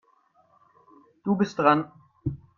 Du 1.23 1.35
bist 1.35 1.59
dran. 1.59 1.91